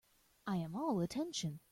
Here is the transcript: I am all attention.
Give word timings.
I 0.47 0.55
am 0.55 0.75
all 0.75 0.99
attention. 0.99 1.59